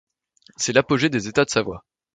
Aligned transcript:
C'est 0.57 0.73
l'apogée 0.73 1.09
des 1.09 1.27
États 1.27 1.45
de 1.45 1.51
Savoie. 1.51 1.85